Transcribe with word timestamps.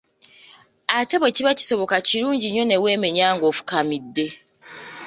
Ate 0.97 1.15
bwe 1.19 1.33
kiba 1.35 1.57
kisoboka, 1.59 1.95
kirungi 2.07 2.47
nnyo 2.49 2.63
ne 2.65 2.77
weemenya 2.83 3.27
ng'ofukamidde. 3.35 4.25